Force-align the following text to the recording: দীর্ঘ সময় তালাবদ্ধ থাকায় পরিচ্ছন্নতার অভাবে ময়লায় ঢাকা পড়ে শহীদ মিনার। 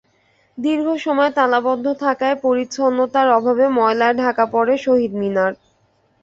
দীর্ঘ 0.57 0.87
সময় 0.97 1.31
তালাবদ্ধ 1.37 1.85
থাকায় 2.03 2.37
পরিচ্ছন্নতার 2.43 3.27
অভাবে 3.37 3.65
ময়লায় 3.77 4.15
ঢাকা 4.21 4.43
পড়ে 4.53 4.75
শহীদ 4.85 5.11
মিনার। 5.21 5.51